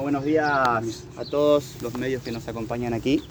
[0.00, 0.46] Buenos días
[1.18, 3.22] a todos los medios que nos acompañan aquí.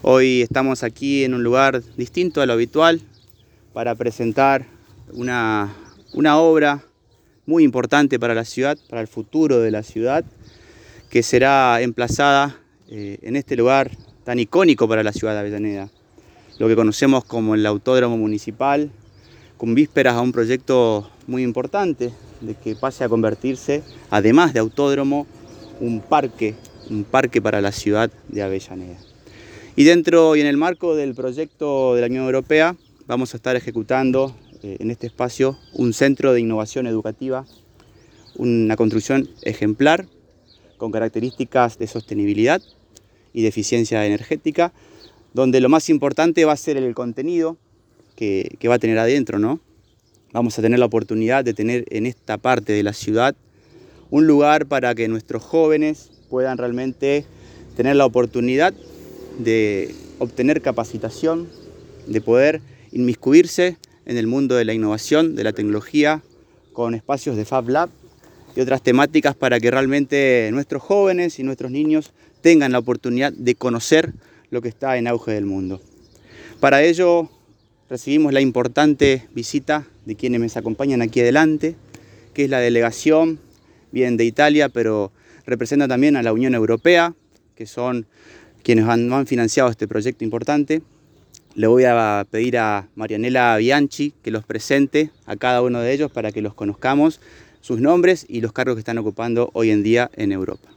[0.00, 3.02] Hoy estamos aquí en un lugar distinto a lo habitual
[3.74, 4.64] para presentar
[5.12, 5.76] una,
[6.14, 6.82] una obra
[7.44, 10.24] muy importante para la ciudad, para el futuro de la ciudad,
[11.10, 12.56] que será emplazada
[12.88, 13.90] eh, en este lugar
[14.24, 15.90] tan icónico para la ciudad de Avellaneda,
[16.58, 18.90] lo que conocemos como el Autódromo Municipal,
[19.58, 25.26] con vísperas a un proyecto muy importante de que pase a convertirse, además de autódromo,
[25.80, 26.54] un parque,
[26.90, 28.98] un parque para la ciudad de Avellaneda.
[29.76, 33.56] Y dentro y en el marco del proyecto de la Unión Europea vamos a estar
[33.56, 37.44] ejecutando eh, en este espacio un centro de innovación educativa,
[38.36, 40.06] una construcción ejemplar
[40.76, 42.62] con características de sostenibilidad
[43.32, 44.72] y de eficiencia energética,
[45.32, 47.56] donde lo más importante va a ser el contenido
[48.16, 49.60] que, que va a tener adentro, ¿no?
[50.32, 53.36] Vamos a tener la oportunidad de tener en esta parte de la ciudad
[54.14, 57.24] un lugar para que nuestros jóvenes puedan realmente
[57.76, 58.72] tener la oportunidad
[59.40, 61.48] de obtener capacitación,
[62.06, 62.60] de poder
[62.92, 66.22] inmiscuirse en el mundo de la innovación, de la tecnología,
[66.72, 67.90] con espacios de Fab Lab
[68.54, 73.56] y otras temáticas para que realmente nuestros jóvenes y nuestros niños tengan la oportunidad de
[73.56, 74.12] conocer
[74.50, 75.80] lo que está en auge del mundo.
[76.60, 77.30] Para ello
[77.90, 81.74] recibimos la importante visita de quienes me acompañan aquí adelante,
[82.32, 83.40] que es la delegación
[83.94, 85.12] vienen de Italia, pero
[85.46, 87.14] representan también a la Unión Europea,
[87.54, 88.06] que son
[88.62, 90.82] quienes han, han financiado este proyecto importante.
[91.54, 96.10] Le voy a pedir a Marianela Bianchi que los presente a cada uno de ellos
[96.10, 97.20] para que los conozcamos,
[97.60, 100.68] sus nombres y los cargos que están ocupando hoy en día en Europa.